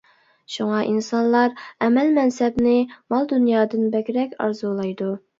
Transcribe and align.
شۇڭا 0.51 0.77
ئىنسانلار 0.91 1.51
ئەمەل-مەنسەپنى 1.87 2.73
مال-دۇنيادىن 3.15 3.83
بەكرەك 3.97 4.33
ئارزۇلايدۇ. 4.47 5.11